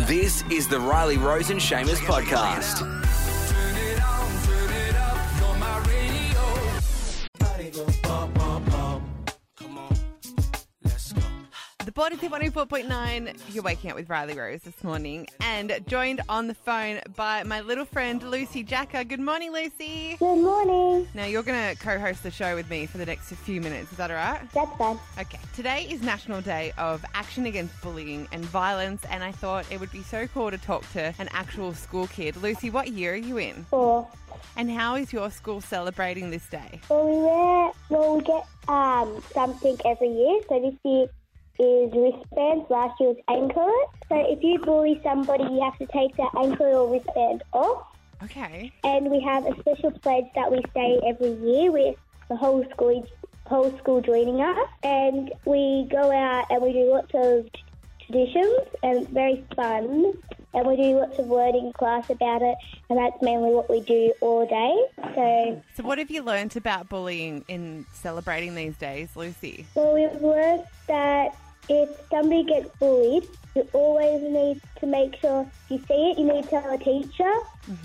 [0.00, 3.03] This is the Riley Rose and Seamus podcast.
[11.94, 17.00] Tip 104.9, you're waking up with Riley Rose this morning and joined on the phone
[17.14, 19.04] by my little friend Lucy Jacka.
[19.04, 20.16] Good morning, Lucy.
[20.18, 21.06] Good morning.
[21.14, 23.92] Now, you're going to co host the show with me for the next few minutes.
[23.92, 24.40] Is that all right?
[24.52, 24.98] That's fun.
[25.20, 25.38] Okay.
[25.54, 29.92] Today is National Day of Action Against Bullying and Violence, and I thought it would
[29.92, 32.36] be so cool to talk to an actual school kid.
[32.38, 33.64] Lucy, what year are you in?
[33.70, 34.08] Four.
[34.56, 36.80] And how is your school celebrating this day?
[36.88, 40.40] Well, we wear, well, we get um, something every year.
[40.48, 41.06] So this year
[41.58, 42.68] is wristbands.
[42.68, 44.08] Last year was anklet.
[44.08, 47.86] So if you bully somebody, you have to take their anklet or wristband off.
[48.22, 48.72] Okay.
[48.82, 51.96] And we have a special pledge that we say every year with
[52.28, 53.06] the whole school,
[53.46, 54.68] whole school joining us.
[54.82, 57.46] And we go out and we do lots of
[58.06, 60.14] traditions and it's very fun.
[60.54, 62.54] And we do lots of wording class about it,
[62.88, 65.12] and that's mainly what we do all day.
[65.16, 69.66] So So, what have you learnt about bullying in celebrating these days, Lucy?
[69.74, 71.34] Well, we've learned that
[71.68, 76.44] if somebody gets bullied, you always need to make sure you see it, you need
[76.44, 77.32] to tell a teacher,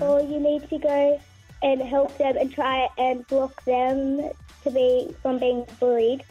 [0.00, 1.20] or you need to go
[1.62, 4.30] and help them and try and block them
[4.62, 6.24] to be from being bullied,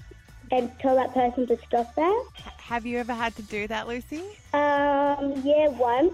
[0.52, 2.26] and tell that person to stop that.
[2.58, 4.24] Have you ever had to do that, Lucy?
[4.54, 6.14] Um, yeah, once.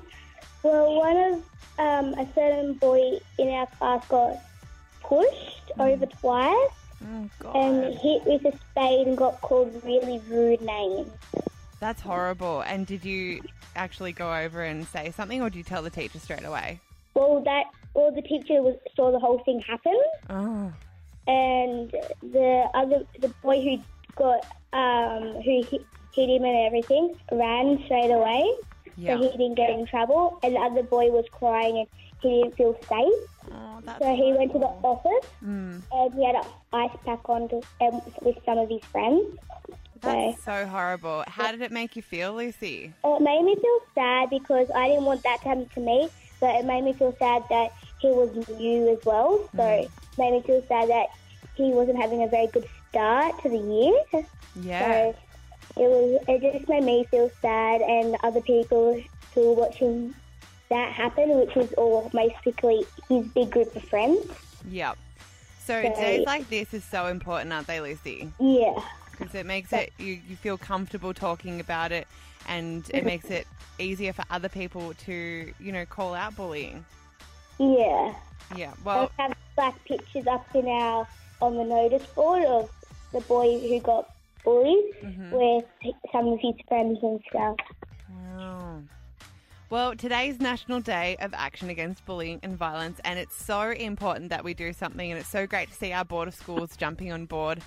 [0.64, 1.34] Well, one of
[1.80, 4.38] um, a certain boy in our class got
[5.02, 6.72] pushed over twice
[7.04, 7.56] Oh, God.
[7.56, 11.10] and hit with a spade and got called really rude names.
[11.80, 12.62] That's horrible.
[12.62, 13.42] And did you
[13.76, 16.80] actually go over and say something, or did you tell the teacher straight away?
[17.14, 20.74] Well, that well, the teacher was, saw the whole thing happen, Oh,
[21.28, 23.78] and the other the boy who
[24.16, 28.50] got um, who hit, hit him and everything ran straight away,
[28.98, 29.18] yeah.
[29.18, 30.40] so he didn't get in trouble.
[30.44, 31.88] And the other boy was crying and
[32.22, 36.36] he didn't feel safe, Oh, so he went to the office Mm, and he had
[36.36, 39.38] an ice pack on to, um, with some of his friends.
[40.02, 41.24] that's so horrible.
[41.28, 42.94] How did it make you feel, Lucy?
[43.04, 46.56] It made me feel sad because I didn't want that to happen to me, but
[46.56, 47.70] it made me feel sad that
[48.00, 48.30] he was
[48.60, 49.48] new as well.
[49.56, 51.08] So it made me feel sad that
[51.56, 54.24] he wasn't having a very good start to the year.
[54.62, 55.12] Yeah.
[55.12, 55.16] So
[55.78, 59.02] it was it just made me feel sad and other people
[59.34, 60.14] who were watching
[60.70, 64.26] that happen, which was all basically his big group of friends.
[64.70, 64.98] Yep.
[65.64, 68.32] So So- days like this is so important, aren't they, Lucy?
[68.40, 68.80] Yeah.
[69.12, 72.08] Because it makes it you, you feel comfortable talking about it,
[72.48, 73.48] and it makes it
[73.80, 76.86] easier for other people to you know call out bullying.
[77.60, 78.14] Yeah.
[78.56, 78.74] Yeah.
[78.84, 81.08] Well, we have black pictures up in our
[81.42, 82.70] on the notice board of
[83.14, 84.15] the boy who got
[84.46, 84.86] bullied
[85.32, 85.66] with
[86.12, 87.56] some of his friends and stuff.
[88.10, 88.82] Wow.
[89.70, 94.44] Well, today's National Day of Action Against Bullying and Violence, and it's so important that
[94.44, 97.26] we do something, and it's so great to see our Board of Schools jumping on
[97.26, 97.62] board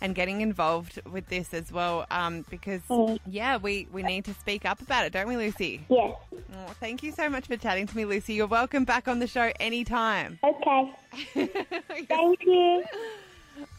[0.00, 3.20] and getting involved with this as well, um, because, Mm.
[3.26, 5.84] yeah, we, we need to speak up about it, don't we, Lucy?
[5.88, 6.16] Yes.
[6.32, 8.34] Oh, thank you so much for chatting to me, Lucy.
[8.34, 10.40] You're welcome back on the show anytime.
[10.42, 10.92] Okay.
[12.08, 12.82] Thank you.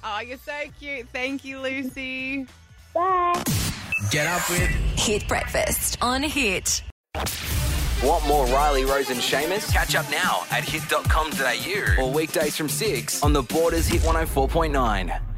[0.03, 1.07] Oh, you're so cute.
[1.13, 2.47] Thank you, Lucy.
[2.93, 3.41] Bye.
[4.11, 4.69] Get up with.
[4.97, 6.83] Hit breakfast on Hit.
[8.03, 9.71] Want more Riley Rose and Seamus?
[9.71, 15.32] Catch up now at hit.com.au or weekdays from 6 on the Borders Hit 104.9.